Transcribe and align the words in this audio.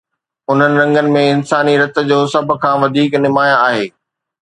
انهن 0.51 0.73
رنگن 0.81 1.09
۾ 1.17 1.21
انساني 1.35 1.75
رت 1.81 1.95
جو 2.09 2.17
رنگ 2.23 2.31
سڀ 2.33 2.47
کان 2.63 2.75
وڌيڪ 2.83 3.11
نمايان 3.25 3.63
آهي. 3.67 3.87